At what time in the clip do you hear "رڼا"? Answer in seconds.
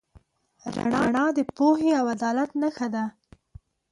0.75-1.25